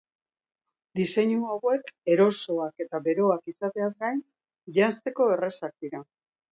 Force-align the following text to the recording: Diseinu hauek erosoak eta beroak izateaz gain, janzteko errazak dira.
Diseinu 0.99 1.43
hauek 1.51 1.93
erosoak 2.15 2.87
eta 2.87 3.03
beroak 3.11 3.55
izateaz 3.55 3.95
gain, 4.05 4.21
janzteko 4.81 5.35
errazak 5.39 5.81
dira. 5.87 6.07